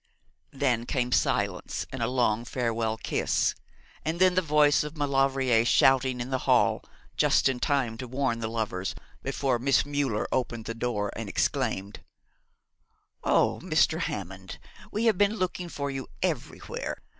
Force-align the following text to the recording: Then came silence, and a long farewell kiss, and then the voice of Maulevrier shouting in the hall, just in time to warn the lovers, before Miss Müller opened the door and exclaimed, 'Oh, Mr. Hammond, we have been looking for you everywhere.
Then 0.53 0.87
came 0.87 1.11
silence, 1.11 1.85
and 1.91 2.01
a 2.01 2.07
long 2.07 2.43
farewell 2.43 2.97
kiss, 2.97 3.53
and 4.03 4.19
then 4.19 4.33
the 4.33 4.41
voice 4.41 4.83
of 4.83 4.97
Maulevrier 4.97 5.63
shouting 5.63 6.19
in 6.19 6.31
the 6.31 6.39
hall, 6.49 6.83
just 7.17 7.47
in 7.47 7.59
time 7.59 7.97
to 7.99 8.07
warn 8.07 8.39
the 8.39 8.47
lovers, 8.47 8.95
before 9.21 9.59
Miss 9.59 9.83
Müller 9.83 10.25
opened 10.31 10.65
the 10.65 10.73
door 10.73 11.11
and 11.15 11.29
exclaimed, 11.29 11.99
'Oh, 13.23 13.59
Mr. 13.61 13.99
Hammond, 13.99 14.57
we 14.91 15.05
have 15.05 15.19
been 15.19 15.35
looking 15.35 15.69
for 15.69 15.91
you 15.91 16.07
everywhere. 16.23 16.97